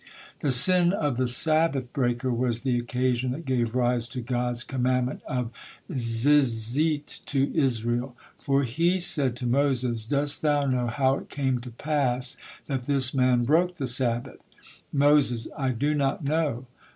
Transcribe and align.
The 0.39 0.51
sin 0.51 0.93
of 0.93 1.17
the 1.17 1.27
Sabbath 1.27 1.93
breaker 1.93 2.31
was 2.33 2.61
the 2.61 2.79
occasion 2.79 3.29
that 3.33 3.45
gave 3.45 3.75
rise 3.75 4.07
to 4.07 4.19
God's 4.21 4.63
commandment 4.63 5.21
of 5.27 5.51
Zizit 5.91 7.19
to 7.27 7.55
Israel. 7.55 8.17
For 8.39 8.63
He 8.63 8.99
said 8.99 9.35
to 9.35 9.45
Moses, 9.45 10.07
"dost 10.07 10.41
thou 10.41 10.65
know 10.65 10.87
how 10.87 11.17
it 11.17 11.29
came 11.29 11.59
to 11.61 11.69
pass 11.69 12.35
that 12.65 12.87
this 12.87 13.13
man 13.13 13.43
broke 13.43 13.75
the 13.75 13.85
Sabbath?" 13.85 14.39
Moses: 14.91 15.47
"I 15.55 15.69
do 15.69 15.93
not 15.93 16.23
know." 16.23 16.65